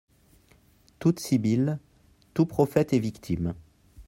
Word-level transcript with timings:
Toute 0.97 1.19
sibylle, 1.19 1.77
tout 2.33 2.47
prophète 2.47 2.91
est 2.91 2.97
victime. 2.97 3.53